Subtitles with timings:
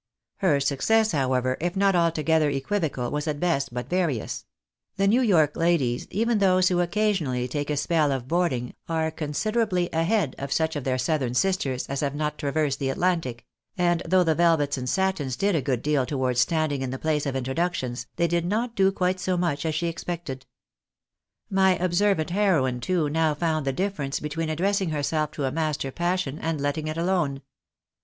[0.37, 4.45] Her success, however, if not altogether equivocal, was at best hut various;
[4.95, 9.91] the New York ladies, even those who occasionally take a "spell of boarding," are considerably
[9.93, 13.45] "ahead "of such of their southern sisters as have not traversed the Atlantic;
[13.77, 17.27] and though the velvets and satins did a good deal towards standing in the place
[17.27, 20.47] of introductions, they did not do quite so much as she expected.
[21.47, 26.39] My observant heroine, too, now found the difference between addressing herself to a master passion
[26.39, 27.43] and letting it alone.